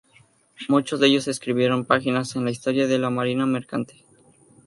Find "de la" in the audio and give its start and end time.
2.87-3.11